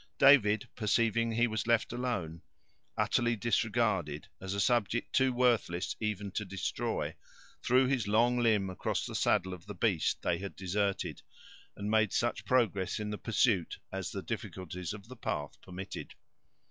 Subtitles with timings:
[0.17, 2.41] David, perceiving that he was left alone,
[2.97, 7.13] utterly disregarded as a subject too worthless even to destroy,
[7.61, 11.21] threw his long limb across the saddle of the beast they had deserted,
[11.75, 16.15] and made such progress in the pursuit as the difficulties of the path permitted.